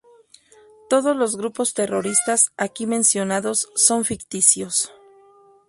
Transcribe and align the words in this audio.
Todos 0.89 1.15
los 1.15 1.37
grupos 1.37 1.75
terroristas 1.75 2.53
aquí 2.57 2.87
mencionados 2.87 3.69
son 3.75 4.03
ficticios. 4.03 4.91